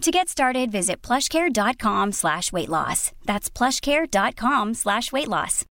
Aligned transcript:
To 0.00 0.10
get 0.10 0.30
started, 0.30 0.72
visit 0.72 1.02
plushcare.com 1.02 2.12
slash 2.12 2.52
weight 2.52 2.70
loss. 2.70 3.12
That's 3.26 3.50
plushcare.com 3.50 4.72
slash 4.72 5.12
weight 5.12 5.28
loss. 5.28 5.66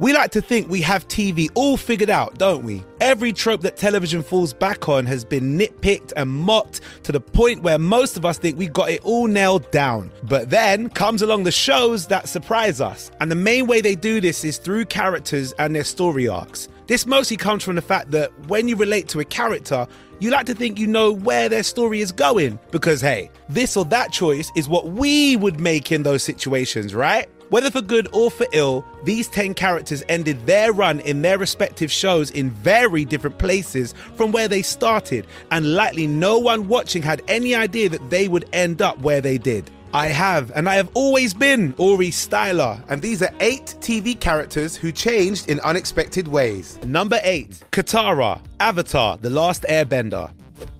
We 0.00 0.14
like 0.14 0.32
to 0.32 0.40
think 0.40 0.68
we 0.68 0.80
have 0.80 1.06
TV 1.06 1.48
all 1.54 1.76
figured 1.76 2.10
out, 2.10 2.38
don't 2.38 2.64
we? 2.64 2.82
Every 3.00 3.32
trope 3.32 3.60
that 3.60 3.76
television 3.76 4.22
falls 4.22 4.52
back 4.52 4.88
on 4.88 5.06
has 5.06 5.24
been 5.24 5.56
nitpicked 5.58 6.12
and 6.16 6.30
mocked 6.30 6.80
to 7.04 7.12
the 7.12 7.20
point 7.20 7.62
where 7.62 7.78
most 7.78 8.16
of 8.16 8.24
us 8.24 8.38
think 8.38 8.58
we 8.58 8.66
got 8.66 8.90
it 8.90 9.02
all 9.04 9.28
nailed 9.28 9.70
down. 9.70 10.10
But 10.24 10.50
then 10.50 10.88
comes 10.88 11.22
along 11.22 11.44
the 11.44 11.52
shows 11.52 12.06
that 12.06 12.28
surprise 12.28 12.80
us. 12.80 13.12
And 13.20 13.30
the 13.30 13.36
main 13.36 13.66
way 13.66 13.80
they 13.80 13.94
do 13.94 14.20
this 14.20 14.42
is 14.42 14.58
through 14.58 14.86
characters 14.86 15.52
and 15.52 15.76
their 15.76 15.84
story 15.84 16.26
arcs. 16.26 16.68
This 16.90 17.06
mostly 17.06 17.36
comes 17.36 17.62
from 17.62 17.76
the 17.76 17.82
fact 17.82 18.10
that 18.10 18.32
when 18.48 18.66
you 18.66 18.74
relate 18.74 19.06
to 19.10 19.20
a 19.20 19.24
character, 19.24 19.86
you 20.18 20.30
like 20.30 20.46
to 20.46 20.56
think 20.56 20.76
you 20.76 20.88
know 20.88 21.12
where 21.12 21.48
their 21.48 21.62
story 21.62 22.00
is 22.00 22.10
going. 22.10 22.58
Because 22.72 23.00
hey, 23.00 23.30
this 23.48 23.76
or 23.76 23.84
that 23.84 24.10
choice 24.10 24.50
is 24.56 24.68
what 24.68 24.88
we 24.88 25.36
would 25.36 25.60
make 25.60 25.92
in 25.92 26.02
those 26.02 26.24
situations, 26.24 26.92
right? 26.92 27.28
Whether 27.50 27.70
for 27.70 27.80
good 27.80 28.08
or 28.12 28.28
for 28.28 28.48
ill, 28.52 28.84
these 29.04 29.28
10 29.28 29.54
characters 29.54 30.02
ended 30.08 30.44
their 30.46 30.72
run 30.72 30.98
in 30.98 31.22
their 31.22 31.38
respective 31.38 31.92
shows 31.92 32.32
in 32.32 32.50
very 32.50 33.04
different 33.04 33.38
places 33.38 33.94
from 34.16 34.32
where 34.32 34.48
they 34.48 34.62
started, 34.62 35.28
and 35.52 35.74
likely 35.74 36.08
no 36.08 36.40
one 36.40 36.66
watching 36.66 37.02
had 37.02 37.22
any 37.28 37.54
idea 37.54 37.88
that 37.88 38.10
they 38.10 38.26
would 38.26 38.48
end 38.52 38.82
up 38.82 38.98
where 38.98 39.20
they 39.20 39.38
did. 39.38 39.70
I 39.92 40.06
have, 40.06 40.52
and 40.54 40.68
I 40.68 40.76
have 40.76 40.88
always 40.94 41.34
been 41.34 41.74
Ori 41.76 42.10
Styler, 42.10 42.80
and 42.88 43.02
these 43.02 43.22
are 43.22 43.34
eight 43.40 43.74
TV 43.80 44.18
characters 44.18 44.76
who 44.76 44.92
changed 44.92 45.48
in 45.48 45.58
unexpected 45.60 46.28
ways. 46.28 46.78
Number 46.84 47.18
eight, 47.24 47.58
Katara, 47.72 48.40
Avatar, 48.60 49.16
The 49.16 49.30
Last 49.30 49.64
Airbender. 49.68 50.30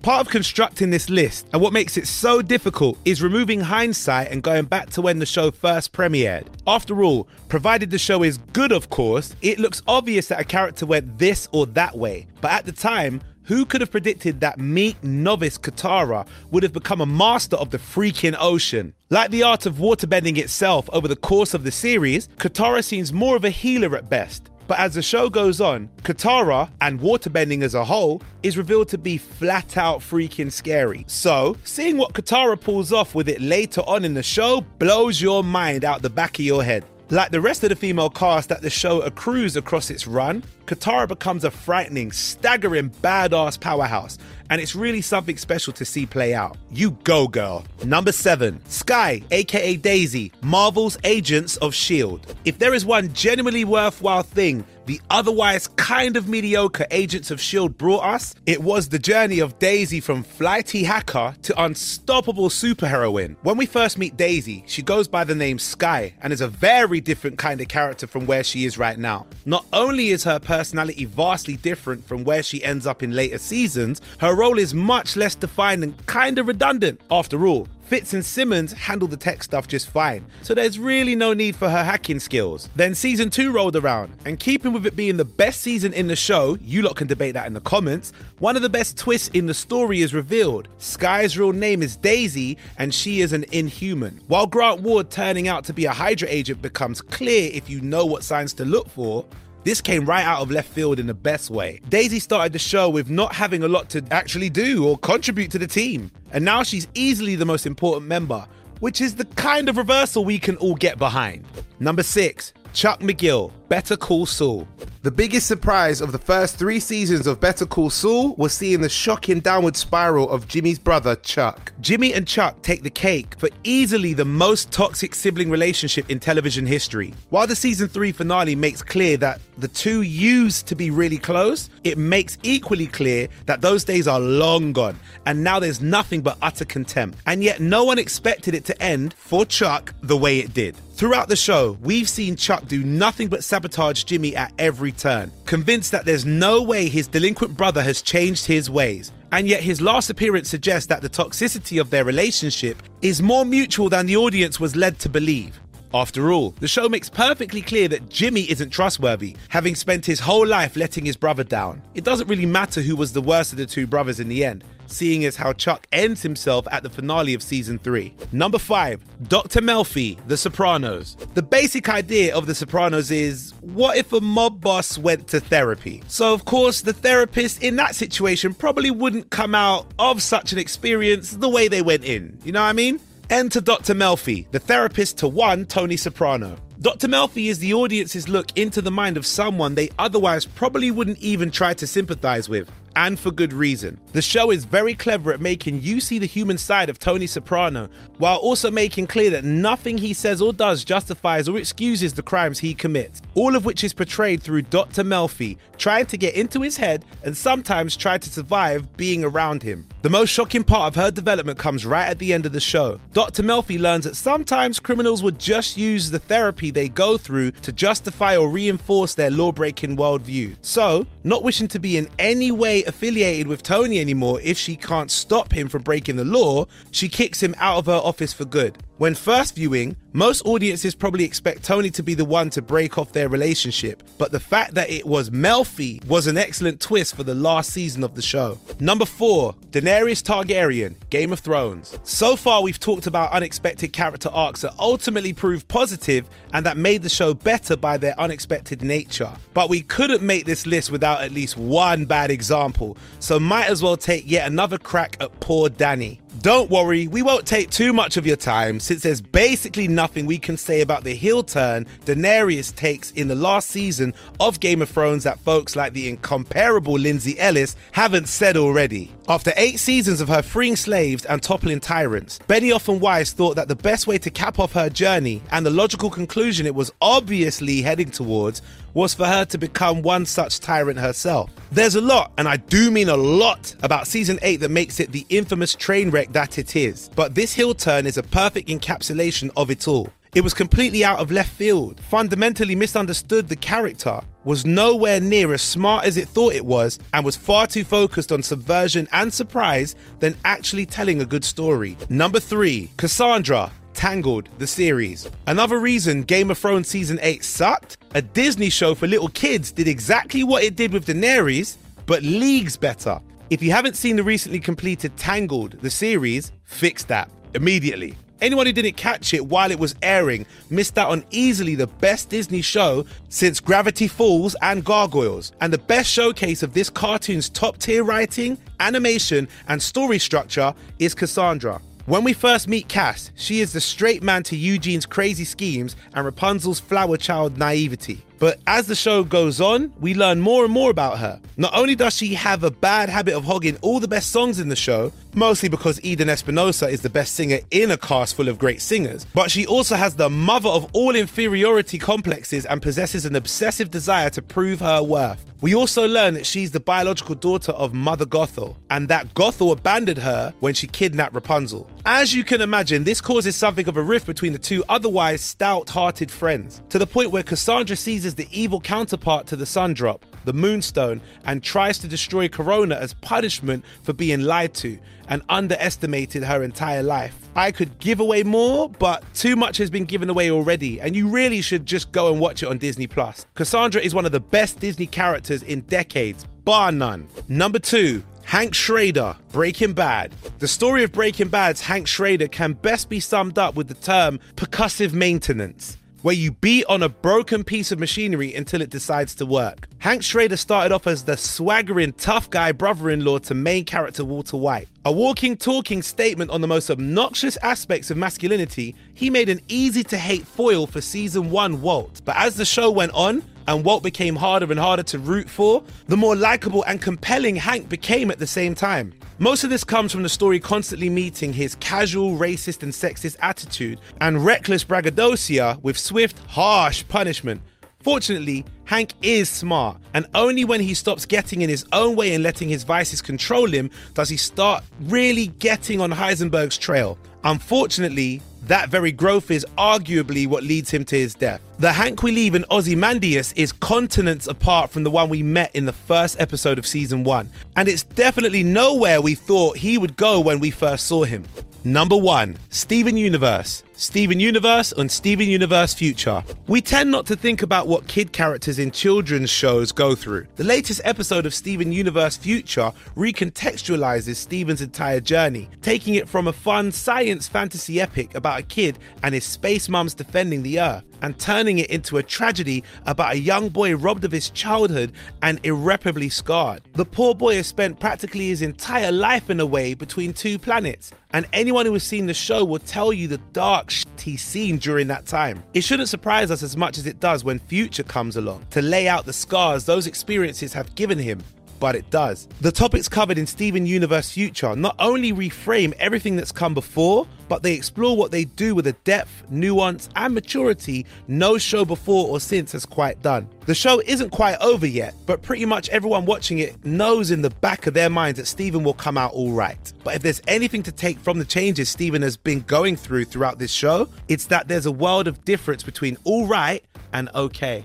Part 0.03 0.27
of 0.27 0.33
constructing 0.33 0.91
this 0.91 1.11
list 1.11 1.47
and 1.53 1.61
what 1.61 1.73
makes 1.73 1.97
it 1.97 2.07
so 2.07 2.41
difficult 2.41 2.99
is 3.05 3.23
removing 3.23 3.61
hindsight 3.61 4.31
and 4.31 4.43
going 4.43 4.67
back 4.67 4.91
to 4.91 5.03
when 5.03 5.19
the 5.19 5.27
show 5.27 5.51
first 5.51 5.93
premiered. 5.93 6.47
After 6.67 7.03
all, 7.03 7.27
provided 7.49 7.91
the 7.91 7.99
show 7.99 8.23
is 8.23 8.39
good, 8.53 8.73
of 8.73 8.91
course, 8.91 9.35
it 9.43 9.59
looks 9.59 9.83
obvious 9.89 10.29
that 10.29 10.41
a 10.41 10.45
character 10.45 10.87
went 10.87 11.19
this 11.19 11.49
or 11.53 11.67
that 11.67 11.99
way. 11.99 12.29
But 12.41 12.53
at 12.53 12.67
the 12.67 12.73
time, 12.73 13.21
who 13.45 13.65
could 13.65 13.81
have 13.81 13.91
predicted 13.91 14.41
that 14.41 14.59
meek 14.59 15.03
novice 15.03 15.59
Katara 15.59 16.27
would 16.51 16.63
have 16.63 16.73
become 16.73 17.01
a 17.01 17.07
master 17.07 17.57
of 17.57 17.71
the 17.71 17.79
freaking 17.79 18.37
ocean? 18.39 18.95
Like 19.11 19.31
the 19.31 19.43
art 19.43 19.67
of 19.67 19.77
waterbending 19.77 20.39
itself 20.39 20.89
over 20.93 21.09
the 21.09 21.17
course 21.17 21.55
of 21.55 21.65
the 21.65 21.73
series, 21.73 22.29
Katara 22.39 22.85
seems 22.85 23.13
more 23.13 23.37
of 23.37 23.45
a 23.45 23.51
healer 23.51 23.97
at 23.97 24.09
best. 24.09 24.51
But 24.71 24.79
as 24.79 24.95
the 24.95 25.03
show 25.03 25.29
goes 25.29 25.61
on, 25.61 25.89
Katara 26.03 26.71
and 26.81 27.01
waterbending 27.01 27.63
as 27.63 27.75
a 27.75 27.85
whole 27.85 28.23
is 28.45 28.57
revealed 28.57 28.89
to 28.91 28.99
be 28.99 29.19
flat 29.19 29.77
out 29.77 29.99
freaking 29.99 30.53
scary. 30.53 31.05
So, 31.09 31.57
seeing 31.65 31.97
what 31.97 32.13
Katara 32.13 32.61
pulls 32.61 32.93
off 32.93 33.13
with 33.13 33.29
it 33.29 33.41
later 33.41 33.81
on 33.81 34.05
in 34.05 34.15
the 34.15 34.23
show 34.23 34.61
blows 34.79 35.21
your 35.21 35.43
mind 35.43 35.85
out 35.85 36.03
the 36.03 36.09
back 36.09 36.39
of 36.39 36.45
your 36.45 36.63
head. 36.63 36.85
Like 37.13 37.33
the 37.33 37.41
rest 37.41 37.65
of 37.65 37.71
the 37.71 37.77
female 37.77 38.09
cast 38.09 38.51
that 38.51 38.63
the 38.63 38.71
show 38.71 39.01
accrues 39.01 39.57
across 39.57 39.91
its 39.91 40.07
run, 40.07 40.45
Katara 40.67 41.09
becomes 41.09 41.43
a 41.43 41.51
frightening, 41.51 42.13
staggering, 42.13 42.91
badass 43.03 43.59
powerhouse, 43.59 44.17
and 44.49 44.61
it's 44.61 44.77
really 44.77 45.01
something 45.01 45.37
special 45.37 45.73
to 45.73 45.85
see 45.85 46.07
play 46.07 46.35
out. 46.35 46.57
You 46.71 46.93
go, 47.03 47.27
girl. 47.27 47.65
Number 47.85 48.13
seven, 48.13 48.65
Skye, 48.67 49.23
aka 49.33 49.75
Daisy, 49.77 50.31
Marvel's 50.41 50.99
Agents 51.03 51.57
of 51.57 51.73
S.H.I.E.L.D. 51.73 52.33
If 52.45 52.61
there 52.61 52.75
is 52.75 52.87
one 52.87 53.13
genuinely 53.13 53.65
worthwhile 53.65 54.23
thing 54.23 54.65
the 54.91 55.01
otherwise 55.09 55.69
kind 55.77 56.17
of 56.17 56.29
mediocre 56.29 56.85
Agents 56.91 57.31
of 57.31 57.39
S.H.I.E.L.D. 57.39 57.75
brought 57.75 58.03
us, 58.03 58.35
it 58.45 58.61
was 58.61 58.89
the 58.89 58.99
journey 58.99 59.39
of 59.39 59.57
Daisy 59.61 60.01
from 60.01 60.25
flighty 60.25 60.83
hacker 60.83 61.37
to 61.43 61.63
unstoppable 61.63 62.49
superheroine. 62.49 63.37
When 63.43 63.57
we 63.57 63.67
first 63.67 63.99
meet 63.99 64.17
Daisy, 64.17 64.65
she 64.67 64.83
goes 64.83 65.07
by 65.07 65.23
the 65.23 65.37
name 65.37 65.61
Skye 65.61 66.15
and 66.21 66.33
is 66.33 66.41
a 66.41 66.49
very 66.49 67.01
different 67.01 67.39
kind 67.39 67.61
of 67.61 67.69
character 67.69 68.09
from 68.09 68.27
where 68.27 68.43
she 68.43 68.65
is 68.65 68.79
right 68.79 68.99
now. 68.99 69.29
Not 69.47 69.65
only 69.73 70.09
is 70.09 70.25
her 70.25 70.41
personality 70.41 71.05
vastly 71.05 71.57
different 71.57 72.05
from 72.05 72.25
where 72.25 72.43
she 72.43 72.65
ends 72.65 72.85
up 72.85 73.05
in 73.05 73.13
later 73.13 73.39
seasons, 73.39 74.01
her 74.19 74.35
role 74.35 74.59
is 74.59 74.75
much 74.75 75.15
less 75.15 75.37
defined 75.37 75.85
and 75.85 76.05
kind 76.07 76.37
of 76.41 76.49
redundant. 76.49 77.01
After 77.13 77.47
all, 77.47 77.69
Fitz 77.91 78.15
and 78.15 78.25
Simmons 78.25 78.73
handle 78.73 79.09
the 79.09 79.17
tech 79.17 79.43
stuff 79.43 79.67
just 79.67 79.91
fine, 79.91 80.25
so 80.43 80.55
there's 80.55 80.79
really 80.79 81.17
no 81.17 81.33
need 81.33 81.57
for 81.57 81.69
her 81.69 81.83
hacking 81.83 82.21
skills. 82.21 82.69
Then 82.77 82.95
season 82.95 83.31
2 83.31 83.51
rolled 83.51 83.75
around, 83.75 84.13
and 84.25 84.39
keeping 84.39 84.73
with 84.73 84.87
it 84.87 84.95
being 84.95 85.17
the 85.17 85.25
best 85.25 85.61
season 85.61 85.93
in 85.93 86.07
the 86.07 86.15
show, 86.15 86.57
you 86.61 86.83
lot 86.83 86.95
can 86.95 87.09
debate 87.09 87.35
that 87.35 87.49
in 87.49 87.53
the 87.53 87.61
comments, 87.61 88.13
one 88.39 88.55
of 88.55 88.63
the 88.63 88.69
best 88.69 88.97
twists 88.97 89.27
in 89.31 89.47
the 89.47 89.55
story 89.55 90.03
is 90.03 90.15
revealed. 90.15 90.69
Skye's 90.79 91.37
real 91.37 91.53
name 91.53 91.83
is 91.83 91.97
Daisy, 91.97 92.59
and 92.79 92.95
she 92.95 93.23
is 93.23 93.33
an 93.33 93.45
inhuman. 93.51 94.21
While 94.29 94.47
Grant 94.47 94.83
Ward 94.83 95.11
turning 95.11 95.49
out 95.49 95.65
to 95.65 95.73
be 95.73 95.87
a 95.87 95.93
Hydra 95.93 96.29
agent 96.31 96.63
becomes 96.63 97.03
clear 97.03 97.51
if 97.53 97.69
you 97.69 97.81
know 97.81 98.07
what 98.07 98.23
signs 98.23 98.55
to 98.55 98.65
look 98.65 98.89
for, 98.89 99.27
this 99.65 99.81
came 99.81 100.05
right 100.05 100.25
out 100.25 100.41
of 100.41 100.51
left 100.51 100.69
field 100.69 100.99
in 100.99 101.07
the 101.07 101.15
best 101.15 101.51
way. 101.51 101.81
Daisy 101.89 102.19
started 102.19 102.53
the 102.53 102.59
show 102.59 102.89
with 102.89 103.11
not 103.11 103.35
having 103.35 103.63
a 103.63 103.69
lot 103.69 103.91
to 103.91 104.05
actually 104.11 104.51
do 104.51 104.87
or 104.87 104.97
contribute 104.99 105.51
to 105.51 105.59
the 105.59 105.67
team, 105.67 106.11
and 106.33 106.45
now 106.45 106.63
she's 106.63 106.89
easily 106.95 107.37
the 107.37 107.45
most 107.45 107.67
important 107.67 108.07
member, 108.07 108.47
which 108.81 109.01
is 109.01 109.15
the 109.15 109.27
kind 109.27 109.69
of 109.69 109.77
reversal 109.77 110.25
we 110.25 110.39
can 110.39 110.57
all 110.57 110.75
get 110.75 110.99
behind. 110.99 111.45
Number 111.79 112.03
six, 112.03 112.53
Chuck 112.73 113.01
McGill, 113.01 113.53
Better 113.69 113.97
Call 113.97 114.27
Saul. 114.27 114.67
The 115.03 115.11
biggest 115.11 115.47
surprise 115.47 116.01
of 116.01 116.13
the 116.13 116.19
first 116.19 116.57
three 116.57 116.79
seasons 116.79 117.27
of 117.27 117.41
Better 117.41 117.67
Call 117.67 117.91
Saul 117.91 118.35
was 118.37 118.53
seeing 118.53 118.81
the 118.81 118.89
shocking 118.89 119.41
downward 119.41 119.77
spiral 119.77 120.31
of 120.31 120.47
Jimmy's 120.47 120.79
brother, 120.79 121.17
Chuck. 121.17 121.73
Jimmy 121.81 122.13
and 122.13 122.29
Chuck 122.29 122.61
take 122.63 122.83
the 122.83 122.91
cake 122.91 123.35
for 123.39 123.49
easily 123.65 124.13
the 124.13 124.25
most 124.25 124.71
toxic 124.71 125.15
sibling 125.15 125.51
relationship 125.51 126.09
in 126.11 126.21
television 126.21 126.67
history. 126.67 127.15
While 127.31 127.47
the 127.47 127.57
season 127.57 127.89
3 127.89 128.13
finale 128.13 128.55
makes 128.55 128.83
clear 128.83 129.17
that 129.17 129.41
the 129.61 129.69
two 129.69 130.03
used 130.03 130.67
to 130.67 130.75
be 130.75 130.91
really 130.91 131.19
close, 131.19 131.71
it 131.85 131.99
makes 131.99 132.39
equally 132.43 132.87
clear 132.87 133.29
that 133.47 133.61
those 133.61 133.85
days 133.85 134.09
are 134.09 134.21
long 134.21 134.73
gone, 134.73 134.99
and 135.27 135.45
now 135.45 135.59
there's 135.59 135.81
nothing 135.81 136.21
but 136.21 136.39
utter 136.43 136.65
contempt. 136.65 137.19
And 137.27 137.43
yet, 137.43 137.61
no 137.61 137.85
one 137.85 137.99
expected 137.99 138.55
it 138.55 138.65
to 138.67 138.83
end 138.83 139.15
for 139.15 139.45
Chuck 139.45 139.95
the 140.03 140.17
way 140.17 140.39
it 140.39 140.55
did. 140.55 140.77
Throughout 140.95 141.29
the 141.29 141.37
show, 141.37 141.79
we've 141.81 142.09
seen 142.09 142.37
Chuck 142.37 142.67
do 142.67 142.85
nothing 142.85 143.29
but 143.29 143.45
sabotage 143.45 144.05
Jimmy 144.05 144.37
at 144.37 144.53
every 144.59 144.93
turn, 144.93 145.33
convinced 145.47 145.93
that 145.93 146.05
there's 146.05 146.27
no 146.27 146.63
way 146.63 146.89
his 146.89 147.09
delinquent 147.09 147.57
brother 147.57 147.83
has 147.83 148.03
changed 148.03 148.47
his 148.47 148.69
ways. 148.69 149.13
And 149.33 149.47
yet, 149.47 149.63
his 149.63 149.81
last 149.81 150.11
appearance 150.11 150.49
suggests 150.49 150.89
that 150.89 151.03
the 151.03 151.09
toxicity 151.09 151.81
of 151.81 151.91
their 151.91 152.05
relationship 152.05 152.83
is 153.01 153.23
more 153.23 153.45
mutual 153.45 153.89
than 153.89 154.07
the 154.07 154.17
audience 154.17 154.59
was 154.59 154.75
led 154.75 154.99
to 154.99 155.09
believe. 155.09 155.61
After 155.93 156.31
all, 156.31 156.51
the 156.61 156.69
show 156.69 156.89
makes 156.89 157.09
perfectly 157.09 157.63
clear 157.63 157.89
that 157.89 158.09
Jimmy 158.09 158.49
isn't 158.49 158.71
trustworthy, 158.71 159.37
having 159.49 159.75
spent 159.75 160.07
his 160.07 160.21
whole 160.21 160.47
life 160.47 160.77
letting 160.77 161.05
his 161.05 161.17
brother 161.17 161.43
down. 161.43 161.83
It 161.95 162.05
doesn't 162.05 162.29
really 162.29 162.47
matter 162.47 162.81
who 162.81 162.95
was 162.95 163.13
the 163.13 163.21
worst 163.21 163.53
of 163.53 163.59
the 163.59 163.67
two 163.67 163.89
brothers 163.89 164.21
in 164.21 164.29
the 164.29 164.45
end, 164.45 164.63
seeing 164.87 165.25
as 165.25 165.35
how 165.35 165.53
Chuck 165.53 165.89
ends 165.91 166.23
himself 166.23 166.69
at 166.71 166.85
the 166.85 166.91
finale 166.91 167.35
of 167.35 167.43
season 167.43 167.79
3. 167.79 168.15
Number 168.31 168.59
5, 168.59 169.29
Dr. 169.29 169.61
Melfi, 169.61 170.17
The 170.29 170.37
Sopranos. 170.37 171.17
The 171.35 171.43
basic 171.43 171.89
idea 171.89 172.37
of 172.37 172.47
The 172.47 172.55
Sopranos 172.55 173.11
is 173.11 173.53
what 173.61 173.97
if 173.97 174.13
a 174.13 174.21
mob 174.21 174.61
boss 174.61 174.97
went 174.97 175.27
to 175.29 175.41
therapy? 175.41 176.05
So, 176.07 176.33
of 176.33 176.45
course, 176.45 176.83
the 176.83 176.93
therapist 176.93 177.65
in 177.65 177.75
that 177.77 177.97
situation 177.97 178.55
probably 178.55 178.93
wouldn't 178.93 179.31
come 179.31 179.57
out 179.57 179.89
of 179.99 180.23
such 180.23 180.53
an 180.53 180.59
experience 180.59 181.33
the 181.33 181.49
way 181.49 181.67
they 181.67 181.83
went 181.83 182.05
in. 182.05 182.39
You 182.45 182.53
know 182.53 182.63
what 182.63 182.69
I 182.69 182.75
mean? 182.75 183.01
Enter 183.31 183.61
Dr. 183.61 183.95
Melfi, 183.95 184.51
the 184.51 184.59
therapist 184.59 185.19
to 185.19 185.29
one 185.29 185.65
Tony 185.65 185.97
Soprano. 185.97 186.57
Dr. 186.81 187.07
Melfi 187.07 187.47
is 187.47 187.61
the 187.61 187.73
audience's 187.73 188.29
look 188.29 188.49
into 188.59 188.83
the 188.83 188.91
mind 188.91 189.17
of 189.17 189.25
someone 189.25 189.77
they 189.77 189.89
otherwise 190.01 190.45
probably 190.45 190.91
wouldn't 190.91 191.21
even 191.21 191.53
try 191.53 191.73
to 191.75 191.87
sympathize 191.87 192.49
with 192.49 192.69
and 192.97 193.19
for 193.19 193.31
good 193.31 193.53
reason. 193.53 193.99
The 194.13 194.23
show 194.23 194.51
is 194.51 194.65
very 194.65 194.95
clever 194.95 195.33
at 195.33 195.41
making 195.41 195.83
you 195.83 196.01
see 196.01 196.19
the 196.19 196.27
human 196.27 196.59
side 196.59 196.89
of 196.89 196.99
Tony 196.99 197.27
Soprano, 197.27 197.89
while 198.19 198.39
also 198.39 198.71
making 198.71 199.07
clear 199.07 199.31
that 199.31 199.45
nothing 199.45 199.99
he 199.99 200.13
says 200.13 200.43
or 200.43 200.53
does 200.53 200.85
justifies 200.85 201.49
or 201.49 201.57
excuses 201.59 202.15
the 202.15 202.23
crimes 202.23 202.59
he 202.59 202.75
commits, 202.75 203.23
all 203.35 203.57
of 203.57 203.65
which 203.65 203.85
is 203.85 203.93
portrayed 203.93 204.43
through 204.43 204.63
Dr. 204.63 205.05
Melfi, 205.05 205.57
trying 205.79 206.07
to 206.07 206.17
get 206.17 206.35
into 206.35 206.61
his 206.61 206.77
head 206.77 207.05
and 207.25 207.37
sometimes 207.37 207.97
try 207.97 208.19
to 208.19 208.31
survive 208.31 208.97
being 208.97 209.25
around 209.25 209.63
him. 209.63 209.87
The 210.03 210.11
most 210.11 210.31
shocking 210.31 210.65
part 210.65 210.89
of 210.89 211.03
her 211.03 211.11
development 211.11 211.59
comes 211.59 211.85
right 211.85 212.09
at 212.09 212.19
the 212.19 212.33
end 212.33 212.47
of 212.47 212.53
the 212.53 212.61
show. 212.61 213.01
Dr. 213.13 213.43
Melfi 213.43 213.79
learns 213.79 214.05
that 214.05 214.17
sometimes 214.17 214.81
criminals 214.81 215.23
would 215.23 215.39
just 215.39 215.77
use 215.77 216.11
the 216.11 216.19
therapy 216.19 216.71
they 216.71 216.89
go 216.89 217.17
through 217.17 217.51
to 217.53 217.73
justify 217.73 218.37
or 218.37 218.49
reinforce 218.49 219.15
their 219.15 219.31
law 219.31 219.53
breaking 219.53 219.97
worldview. 219.97 220.57
So, 220.63 221.07
not 221.23 221.43
wishing 221.43 221.69
to 221.69 221.79
be 221.79 221.97
in 221.97 222.09
any 222.19 222.51
way 222.51 222.80
affiliated 222.85 223.47
with 223.47 223.63
Tony 223.63 224.01
anymore 224.01 224.41
if 224.43 224.59
she 224.59 224.77
can't 224.77 225.11
stop 225.11 225.53
him 225.53 225.69
from 225.69 225.83
breaking 225.83 226.17
the 226.17 226.25
law, 226.25 226.67
she 226.91 227.09
kicks 227.09 227.43
him 227.43 227.55
out 227.59 227.79
of 227.79 227.87
her 227.87 228.01
office 228.03 228.33
for 228.33 228.45
good. 228.45 228.79
When 229.01 229.15
first 229.15 229.55
viewing, 229.55 229.97
most 230.13 230.43
audiences 230.45 230.95
probably 230.95 231.25
expect 231.25 231.63
Tony 231.63 231.89
to 231.93 232.03
be 232.03 232.13
the 232.13 232.27
one 232.27 232.51
to 232.51 232.61
break 232.61 232.99
off 232.99 233.13
their 233.13 233.31
relationship, 233.31 234.03
but 234.19 234.31
the 234.31 234.39
fact 234.39 234.75
that 234.75 234.91
it 234.91 235.07
was 235.07 235.31
Melfi 235.31 236.05
was 236.05 236.27
an 236.27 236.37
excellent 236.37 236.83
twist 236.83 237.17
for 237.17 237.23
the 237.23 237.35
last 237.35 237.71
season 237.71 238.05
of 238.05 238.15
the 238.15 238.21
show. 238.21 238.59
Number 238.79 239.07
4, 239.07 239.55
Daenerys 239.71 240.23
Targaryen, 240.23 240.97
Game 241.09 241.33
of 241.33 241.41
Thrones. 241.41 241.99
So 242.05 242.37
far, 242.37 242.63
we've 242.63 242.79
talked 242.79 243.07
about 243.07 243.33
unexpected 243.33 243.95
character 243.95 244.29
arcs 244.35 244.61
that 244.61 244.75
ultimately 244.79 245.33
proved 245.33 245.67
positive 245.67 246.29
and 246.53 246.67
that 246.67 246.77
made 246.77 247.03
the 247.03 247.09
show 247.09 247.33
better 247.33 247.79
by 247.79 247.97
their 247.97 248.21
unexpected 248.21 248.83
nature. 248.83 249.33
But 249.55 249.71
we 249.71 249.81
couldn't 249.81 250.21
make 250.21 250.45
this 250.45 250.67
list 250.67 250.91
without 250.91 251.23
at 251.23 251.33
least 251.33 251.57
one 251.57 252.05
bad 252.05 252.31
example, 252.31 252.99
so 253.19 253.41
might 253.41 253.71
as 253.71 253.83
well 253.83 253.97
take 253.97 254.31
yet 254.31 254.47
another 254.47 254.77
crack 254.77 255.17
at 255.21 255.41
poor 255.41 255.71
Dany. 255.71 256.19
Don't 256.39 256.71
worry, 256.71 257.09
we 257.09 257.23
won't 257.23 257.45
take 257.45 257.71
too 257.71 257.93
much 257.93 258.17
of 258.17 258.25
your 258.25 258.37
time 258.37 258.79
since 258.79 259.03
there's 259.03 259.21
basically 259.21 259.89
nothing 259.89 260.27
we 260.27 260.39
can 260.39 260.57
say 260.57 260.81
about 260.81 261.03
the 261.03 261.13
heel 261.13 261.43
turn 261.43 261.87
Daenerys 262.05 262.75
takes 262.75 263.11
in 263.11 263.27
the 263.27 263.35
last 263.35 263.69
season 263.69 264.15
of 264.39 264.61
Game 264.61 264.81
of 264.81 264.89
Thrones 264.89 265.25
that 265.25 265.41
folks 265.41 265.75
like 265.75 265.93
the 265.93 266.09
incomparable 266.09 266.95
Lindsay 266.95 267.39
Ellis 267.39 267.75
haven't 267.91 268.29
said 268.29 268.57
already. 268.57 269.11
After 269.29 269.53
eight 269.57 269.81
seasons 269.81 270.21
of 270.21 270.29
her 270.29 270.43
freeing 270.43 270.77
slaves 270.77 271.25
and 271.25 271.43
toppling 271.43 271.81
tyrants, 271.81 272.39
Benioff 272.49 272.89
and 272.89 273.01
Weiss 273.01 273.33
thought 273.33 273.57
that 273.57 273.69
the 273.69 273.77
best 273.77 274.07
way 274.07 274.17
to 274.19 274.31
cap 274.31 274.61
off 274.61 274.73
her 274.73 274.89
journey 274.89 275.43
and 275.51 275.67
the 275.67 275.71
logical 275.71 276.11
conclusion 276.11 276.65
it 276.65 276.75
was 276.75 276.93
obviously 277.01 277.83
heading 277.83 278.11
towards 278.11 278.63
was 278.95 279.15
for 279.15 279.27
her 279.27 279.45
to 279.45 279.59
become 279.59 280.03
one 280.03 280.27
such 280.27 280.59
tyrant 280.61 280.99
herself. 280.99 281.51
There's 281.71 281.95
a 281.95 282.01
lot, 282.01 282.33
and 282.39 282.49
I 282.49 282.57
do 282.57 282.91
mean 282.91 283.09
a 283.09 283.17
lot, 283.17 283.75
about 283.83 284.09
season 284.09 284.39
8 284.43 284.57
that 284.57 284.71
makes 284.71 284.99
it 284.99 285.13
the 285.13 285.25
infamous 285.29 285.75
train 285.77 286.11
wreck 286.11 286.20
that 286.29 286.59
it 286.59 286.77
is. 286.77 287.11
But 287.17 287.35
this 287.35 287.53
heel 287.53 287.75
turn 287.75 288.07
is 288.07 288.19
a 288.19 288.23
perfect 288.23 288.69
encapsulation 288.69 289.51
of 289.57 289.71
it 289.71 289.89
all. 289.89 290.11
It 290.33 290.43
was 290.43 290.55
completely 290.55 291.05
out 291.05 291.19
of 291.19 291.33
left 291.33 291.51
field, 291.51 292.01
fundamentally 292.01 292.77
misunderstood 292.77 293.49
the 293.49 293.57
character, 293.57 294.21
was 294.45 294.65
nowhere 294.65 295.21
near 295.21 295.53
as 295.53 295.61
smart 295.61 296.05
as 296.05 296.17
it 296.17 296.29
thought 296.29 296.55
it 296.55 296.65
was, 296.65 297.01
and 297.13 297.25
was 297.25 297.37
far 297.37 297.67
too 297.67 297.83
focused 297.83 298.31
on 298.31 298.43
subversion 298.43 299.09
and 299.11 299.35
surprise 299.35 299.97
than 300.21 300.37
actually 300.45 300.87
telling 300.87 301.21
a 301.21 301.27
good 301.27 301.45
story. 301.45 301.97
Number 302.09 302.39
3, 302.39 302.91
Cassandra, 302.97 303.73
Tangled, 303.93 304.49
the 304.59 304.67
series. 304.67 305.29
Another 305.49 305.81
reason 305.81 306.23
Game 306.23 306.51
of 306.51 306.59
Thrones 306.59 306.89
Season 306.89 307.19
8 307.23 307.45
sucked? 307.45 307.99
A 308.15 308.23
Disney 308.23 308.71
show 308.71 308.95
for 308.95 309.07
little 309.07 309.29
kids 309.29 309.73
did 309.73 309.89
exactly 309.89 310.45
what 310.45 310.63
it 310.63 310.77
did 310.77 310.93
with 310.93 311.07
Daenerys, 311.07 311.77
but 312.07 312.23
leagues 312.23 312.77
better. 312.77 313.21
If 313.51 313.65
you 313.65 313.73
haven't 313.73 313.97
seen 313.97 314.15
the 314.15 314.23
recently 314.23 314.61
completed 314.61 315.17
Tangled, 315.17 315.73
the 315.81 315.91
series, 315.91 316.53
fix 316.63 317.03
that 317.07 317.29
immediately. 317.53 318.15
Anyone 318.41 318.67
who 318.67 318.73
didn't 318.73 318.97
catch 318.97 319.35
it 319.35 319.45
while 319.45 319.73
it 319.73 319.79
was 319.81 319.97
airing 320.05 320.47
missed 320.71 320.97
out 320.97 321.11
on 321.11 321.25
easily 321.33 321.75
the 321.75 321.89
best 321.89 322.29
Disney 322.29 322.63
show 322.63 323.05
since 323.29 323.59
Gravity 323.59 324.07
Falls 324.07 324.55
and 324.63 324.85
Gargoyles, 324.85 325.51
and 325.61 325.73
the 325.73 325.79
best 325.79 326.09
showcase 326.09 326.63
of 326.63 326.75
this 326.75 326.89
cartoon's 326.89 327.49
top 327.49 327.79
tier 327.79 328.05
writing, 328.05 328.57
animation, 328.79 329.49
and 329.67 329.83
story 329.83 330.21
structure 330.21 330.73
is 331.01 331.13
Cassandra. 331.13 331.83
When 332.07 332.23
we 332.23 332.35
first 332.35 332.69
meet 332.69 332.87
Cass, 332.87 333.33
she 333.35 333.61
is 333.63 333.73
the 333.73 333.81
straight 333.81 334.23
man 334.23 334.45
to 334.45 334.57
Eugene's 334.57 335.07
crazy 335.07 335.45
schemes 335.45 335.97
and 336.15 336.25
Rapunzel's 336.25 336.79
flower 336.79 337.17
child 337.17 337.59
naivety. 337.59 338.23
But 338.41 338.59
as 338.67 338.87
the 338.87 338.95
show 338.95 339.23
goes 339.23 339.61
on, 339.61 339.93
we 340.01 340.15
learn 340.15 340.41
more 340.41 340.65
and 340.65 340.73
more 340.73 340.91
about 340.91 341.19
her. 341.19 341.39
Not 341.59 341.77
only 341.77 341.95
does 341.95 342.17
she 342.17 342.33
have 342.35 342.65
a 342.65 342.71
bad 342.71 343.11
habit 343.11 343.35
of 343.35 343.45
hogging 343.45 343.77
all 343.83 344.01
the 344.01 344.09
best 344.09 344.31
songs 344.31 344.59
in 344.59 344.71
the 344.71 344.77
show, 344.77 345.13
mostly 345.35 345.69
because 345.69 346.03
Eden 346.03 346.31
Espinosa 346.31 346.89
is 346.89 347.03
the 347.03 347.11
best 347.11 347.35
singer 347.35 347.59
in 347.71 347.91
a 347.91 347.99
cast 347.99 348.35
full 348.35 348.49
of 348.49 348.59
great 348.59 348.81
singers, 348.81 349.27
but 349.35 349.51
she 349.51 349.67
also 349.67 349.95
has 349.95 350.17
the 350.17 350.31
mother 350.31 350.71
of 350.71 350.89
all 350.95 351.15
inferiority 351.15 351.99
complexes 351.99 352.65
and 352.65 352.81
possesses 352.81 353.27
an 353.27 353.37
obsessive 353.37 353.91
desire 353.91 354.31
to 354.31 354.41
prove 354.41 354.81
her 354.81 355.03
worth. 355.03 355.45
We 355.61 355.75
also 355.75 356.09
learn 356.09 356.33
that 356.35 356.47
she's 356.47 356.71
the 356.71 356.81
biological 356.81 357.35
daughter 357.35 357.73
of 357.73 357.93
Mother 357.93 358.25
Gothel, 358.25 358.77
and 358.89 359.09
that 359.09 359.35
Gothel 359.35 359.73
abandoned 359.73 360.17
her 360.17 360.55
when 360.61 360.73
she 360.73 360.87
kidnapped 360.87 361.35
Rapunzel. 361.35 361.87
As 362.07 362.35
you 362.35 362.45
can 362.45 362.63
imagine, 362.63 363.05
this 363.05 363.21
causes 363.21 363.57
something 363.57 363.87
of 363.87 363.99
a 363.99 364.03
rift 364.03 364.27
between 364.27 364.55
the 364.55 364.59
two 364.59 364.83
otherwise 364.89 365.43
stout 365.43 365.91
hearted 365.91 366.31
friends, 366.31 366.81
to 366.89 366.99
the 366.99 367.07
point 367.07 367.31
where 367.31 367.43
Cassandra 367.43 367.95
seizes 368.31 368.35
the 368.35 368.61
evil 368.61 368.81
counterpart 368.81 369.47
to 369.49 369.57
the 369.57 369.65
Sundrop, 369.65 370.23
the 370.45 370.53
Moonstone, 370.53 371.21
and 371.45 371.63
tries 371.63 371.99
to 371.99 372.09
destroy 372.09 372.49
Corona 372.49 372.95
as 372.97 373.15
punishment 373.15 373.85
for 374.03 374.13
being 374.13 374.43
lied 374.43 374.75
to 374.75 374.99
and 375.29 375.43
underestimated 375.49 376.43
her 376.45 376.63
entire 376.63 377.03
life. 377.03 377.35
I 377.55 377.73
could 377.73 377.99
give 377.99 378.21
away 378.21 378.43
more, 378.43 378.89
but 378.89 379.23
too 379.35 379.57
much 379.57 379.77
has 379.79 379.91
been 379.91 380.05
given 380.05 380.31
away 380.31 380.51
already, 380.51 381.01
and 381.01 381.15
you 381.15 381.29
really 381.29 381.61
should 381.63 381.87
just 381.87 382.13
go 382.13 382.31
and 382.31 382.41
watch 382.41 382.63
it 382.63 382.69
on 382.69 382.79
Disney 382.79 383.07
Plus. 383.07 383.47
Cassandra 383.55 384.01
is 384.01 384.15
one 384.15 384.27
of 384.27 384.33
the 384.33 384.41
best 384.41 384.81
Disney 384.81 385.07
characters 385.07 385.63
in 385.63 385.83
decades, 385.83 386.47
bar 386.65 386.93
none. 386.93 387.29
Number 387.49 387.79
two, 387.79 388.23
Hank 388.45 388.75
Schrader, 388.75 389.37
Breaking 389.53 389.93
Bad. 389.93 390.33
The 390.59 390.69
story 390.69 391.05
of 391.05 391.13
Breaking 391.13 391.49
Bad's 391.49 391.81
Hank 391.81 392.09
Schrader 392.09 392.49
can 392.49 392.73
best 392.73 393.09
be 393.09 393.21
summed 393.21 393.59
up 393.59 393.77
with 393.77 393.89
the 393.89 393.95
term 393.95 394.41
percussive 394.57 395.13
maintenance 395.13 395.99
where 396.23 396.35
you 396.35 396.53
beat 396.53 396.85
on 396.87 397.03
a 397.03 397.09
broken 397.09 397.65
piece 397.65 397.91
of 397.93 397.99
machinery 397.99 398.55
until 398.55 398.83
it 398.83 398.91
decides 398.91 399.35
to 399.37 399.47
work. 399.47 399.89
Hank 399.99 400.23
Schrader 400.23 400.57
started 400.57 400.93
off 400.93 401.07
as 401.07 401.25
the 401.25 401.37
swaggering, 401.37 402.13
tough 402.15 402.51
guy 402.51 402.73
brother 402.73 403.11
in 403.11 403.25
law 403.25 403.39
to 403.39 403.55
main 403.55 403.85
character 403.85 404.25
Walter 404.25 404.57
White. 404.57 404.89
A 405.05 405.13
walking, 405.13 405.57
talking 405.57 406.03
statement 406.03 406.51
on 406.51 406.61
the 406.61 406.69
most 406.69 406.91
obnoxious 406.91 407.57
aspects 407.59 408.11
of 408.11 408.17
masculinity, 408.17 408.95
he 409.15 409.31
made 409.31 409.49
an 409.49 409.61
easy 409.69 410.03
to 410.05 410.19
hate 410.19 410.47
foil 410.47 410.87
for 410.87 411.01
season 411.01 411.51
one 411.51 411.81
Walt. 411.81 412.21
But 412.25 412.37
as 412.37 412.57
the 412.57 412.65
show 412.65 412.91
went 412.91 413.13
on, 413.13 413.43
and 413.67 413.85
Walt 413.85 414.03
became 414.03 414.37
harder 414.37 414.71
and 414.71 414.81
harder 414.81 415.05
to 415.05 415.19
root 415.19 415.49
for, 415.49 415.83
the 416.09 416.17
more 416.17 416.35
likable 416.35 416.83
and 416.85 417.01
compelling 417.01 417.57
Hank 417.57 417.89
became 417.89 418.31
at 418.31 418.39
the 418.39 418.47
same 418.47 418.75
time. 418.75 419.13
Most 419.43 419.65
of 419.65 419.71
this 419.71 419.85
comes 419.85 420.13
from 420.13 420.23
the 420.23 420.29
story 420.29 420.61
constantly 420.61 421.09
meeting 421.09 421.55
his 421.55 421.75
casual, 421.77 422.37
racist, 422.37 422.83
and 422.83 422.93
sexist 422.93 423.37
attitude 423.41 423.99
and 424.21 424.45
reckless 424.45 424.85
braggadocio 424.85 425.79
with 425.83 425.97
swift, 425.97 426.39
harsh 426.41 427.03
punishment. 427.09 427.63
Fortunately, 428.03 428.67
Hank 428.85 429.15
is 429.23 429.49
smart, 429.49 429.97
and 430.13 430.27
only 430.35 430.67
when 430.67 430.83
he 430.83 430.93
stops 430.93 431.25
getting 431.25 431.63
in 431.63 431.71
his 431.71 431.87
own 431.95 432.17
way 432.17 432.35
and 432.35 432.45
letting 432.45 432.69
his 432.69 432.85
vices 432.85 433.23
control 433.23 433.67
him 433.67 433.89
does 434.13 434.29
he 434.29 434.37
start 434.37 434.85
really 435.05 435.47
getting 435.47 436.03
on 436.03 436.11
Heisenberg's 436.11 436.77
trail. 436.77 437.17
Unfortunately, 437.43 438.43
that 438.65 438.89
very 438.89 439.13
growth 439.13 439.51
is 439.51 439.67
arguably 439.79 440.47
what 440.47 440.63
leads 440.63 440.91
him 440.91 441.05
to 441.07 441.17
his 441.17 441.35
death. 441.35 441.61
The 441.79 441.93
Hank 441.93 442.23
we 442.23 442.31
leave 442.31 442.55
in 442.55 442.65
Ozymandias 442.71 443.53
is 443.55 443.73
continents 443.73 444.47
apart 444.47 444.91
from 444.91 445.03
the 445.03 445.11
one 445.11 445.29
we 445.29 445.43
met 445.43 445.75
in 445.75 445.87
the 445.87 445.93
first 445.93 446.41
episode 446.41 446.79
of 446.79 446.87
season 446.87 447.25
one, 447.25 447.51
and 447.77 447.89
it's 447.89 448.03
definitely 448.03 448.63
nowhere 448.63 449.21
we 449.21 449.35
thought 449.35 449.77
he 449.77 449.99
would 449.99 450.17
go 450.17 450.41
when 450.41 450.61
we 450.61 450.71
first 450.71 451.07
saw 451.07 451.25
him. 451.25 451.45
Number 451.85 452.17
one, 452.17 452.59
Steven 452.69 453.17
Universe. 453.17 453.83
Steven 454.01 454.41
Universe 454.41 454.93
and 454.93 455.13
Steven 455.13 455.47
Universe 455.47 455.93
Future. 455.93 456.43
We 456.69 456.81
tend 456.81 457.11
not 457.11 457.27
to 457.27 457.37
think 457.37 457.61
about 457.61 457.87
what 457.87 458.09
kid 458.09 458.33
characters 458.33 458.79
in 458.79 458.93
children's 458.93 459.51
shows 459.51 459.93
go 459.93 460.15
through. 460.15 460.47
The 460.57 460.65
latest 460.65 461.03
episode 461.05 461.45
of 461.45 461.53
Steven 461.53 461.93
Universe 461.93 462.39
Future 462.39 462.95
recontextualizes 463.15 464.37
Steven's 464.37 464.81
entire 464.81 465.21
journey, 465.21 465.69
taking 465.83 466.15
it 466.15 466.31
from 466.31 466.49
a 466.49 466.53
fun 466.55 466.93
science 466.93 467.47
fantasy 467.47 468.01
epic 468.01 468.35
about 468.35 468.61
a 468.61 468.63
kid 468.63 468.99
and 469.23 469.35
his 469.35 469.45
space 469.45 469.87
mums 469.87 470.15
defending 470.15 470.63
the 470.63 470.81
Earth 470.81 471.05
and 471.23 471.39
turning 471.39 471.79
it 471.79 471.91
into 471.91 472.19
a 472.19 472.23
tragedy 472.23 472.85
about 473.07 473.35
a 473.35 473.39
young 473.39 473.69
boy 473.69 473.95
robbed 473.95 474.25
of 474.25 474.33
his 474.33 474.51
childhood 474.51 475.13
and 475.43 475.61
irreparably 475.65 476.29
scarred. 476.29 476.83
The 476.95 477.05
poor 477.05 477.35
boy 477.35 477.57
has 477.57 477.67
spent 477.67 478.01
practically 478.01 478.49
his 478.49 478.63
entire 478.63 479.13
life 479.13 479.51
in 479.51 479.61
a 479.61 479.67
way 479.67 479.95
between 479.95 480.33
two 480.33 480.59
planets, 480.59 481.13
and 481.33 481.47
anyone 481.53 481.87
who 481.87 481.93
has 481.93 482.03
seen 482.03 482.27
the 482.27 482.35
show 482.35 482.65
will 482.65 482.79
tell 482.79 483.13
you 483.13 483.29
the 483.29 483.39
dark 483.53 483.91
shit 483.91 484.09
he's 484.21 484.43
seen 484.43 484.79
during 484.79 485.09
that 485.09 485.27
time. 485.27 485.63
It 485.75 485.85
shouldn't 485.85 486.09
surprise 486.09 486.51
us 486.51 486.63
as 486.63 486.77
much 486.77 486.99
as 486.99 487.07
it 487.07 487.21
does 487.21 487.45
when 487.45 487.59
Future 487.59 488.03
comes 488.03 488.37
along 488.37 488.67
to 488.71 488.83
lay 488.83 489.09
out 489.09 489.27
the 489.27 489.33
scars 489.33 489.85
those 489.85 490.07
experiences 490.07 490.73
have 490.73 490.95
given 490.95 491.19
him 491.19 491.43
but 491.81 491.97
it 491.97 492.09
does. 492.11 492.47
The 492.61 492.71
topics 492.71 493.09
covered 493.09 493.39
in 493.39 493.47
Steven 493.47 493.87
Universe 493.87 494.31
Future 494.31 494.77
not 494.77 494.95
only 494.99 495.33
reframe 495.33 495.93
everything 495.95 496.37
that's 496.37 496.53
come 496.53 496.75
before, 496.75 497.27
but 497.49 497.65
they 497.65 497.75
explore 497.75 498.17
what 498.17 498.31
they 498.31 498.45
do 498.45 498.77
with 498.77 498.87
a 498.87 498.93
depth, 498.93 499.51
nuance, 499.51 500.09
and 500.15 500.33
maturity 500.33 501.05
no 501.27 501.59
show 501.59 501.85
before 501.85 502.29
or 502.29 502.39
since 502.39 502.71
has 502.73 502.87
quite 502.87 503.21
done. 503.23 503.49
The 503.67 503.75
show 503.75 504.01
isn't 504.07 504.31
quite 504.31 504.57
over 504.61 504.87
yet, 504.87 505.15
but 505.27 505.43
pretty 505.43 505.65
much 505.65 505.89
everyone 505.89 506.27
watching 506.27 506.59
it 506.59 506.85
knows 506.85 507.33
in 507.33 507.43
the 507.43 507.51
back 507.51 507.89
of 507.89 507.95
their 507.95 508.11
minds 508.11 508.39
that 508.39 508.47
Steven 508.47 508.85
will 508.85 508.95
come 508.95 509.19
out 509.19 509.33
all 509.33 509.53
right. 509.53 509.93
But 510.05 510.15
if 510.15 510.23
there's 510.23 510.43
anything 510.47 510.85
to 510.85 510.93
take 510.93 511.19
from 511.19 511.39
the 511.39 511.45
changes 511.45 511.89
Steven 511.89 512.23
has 512.23 512.37
been 512.37 512.61
going 512.61 512.97
through 512.97 513.25
throughout 513.25 513.59
this 513.59 513.73
show, 513.73 514.09
it's 514.29 514.47
that 514.47 514.69
there's 514.69 514.87
a 514.87 514.93
world 514.93 515.27
of 515.27 515.45
difference 515.45 515.83
between 515.83 516.17
all 516.25 516.47
right 516.47 516.85
and 517.13 517.29
okay. 517.35 517.85